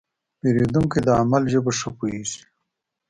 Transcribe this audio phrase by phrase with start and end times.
[0.39, 2.41] پیرودونکی د عمل ژبه ښه پوهېږي.